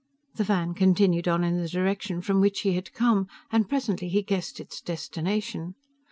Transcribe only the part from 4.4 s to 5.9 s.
its destination.